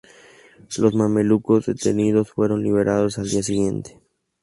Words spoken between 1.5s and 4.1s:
detenidos fueron liberados al día siguiente.